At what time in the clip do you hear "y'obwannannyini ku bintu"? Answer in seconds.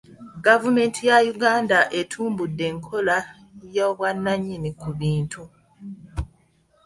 3.75-5.41